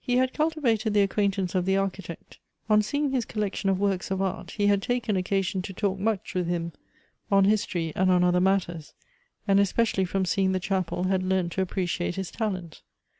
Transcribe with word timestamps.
He 0.00 0.16
had 0.16 0.32
cultivated 0.32 0.92
the 0.92 1.02
acquaintance 1.02 1.54
of 1.54 1.66
the 1.66 1.76
Architect. 1.76 2.40
On 2.68 2.82
seeing 2.82 3.12
his 3.12 3.24
collection 3.24 3.70
of 3.70 3.78
works 3.78 4.10
of 4.10 4.20
.art, 4.20 4.50
he 4.50 4.66
had 4.66 4.82
tnken 4.82 5.16
occasion 5.16 5.62
to 5.62 5.72
talk 5.72 6.00
much 6.00 6.34
with 6.34 6.48
him 6.48 6.72
on 7.30 7.44
history 7.44 7.92
and 7.94 8.10
on 8.10 8.24
other 8.24 8.40
matters, 8.40 8.92
.and 9.46 9.60
espeei.ijly 9.60 10.08
from 10.08 10.24
seeing 10.24 10.50
the 10.50 10.58
chapel 10.58 11.04
had 11.04 11.22
learnt 11.22 11.52
to 11.52 11.62
appreciate 11.62 12.16
his 12.16 12.32
talent. 12.32 12.82